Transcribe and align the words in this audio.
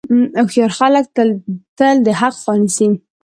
هوښیار 0.39 0.71
خلک 0.79 1.05
تل 1.79 1.95
د 2.05 2.07
حق 2.19 2.35
خوا 2.41 2.53
نیسي. 2.59 2.87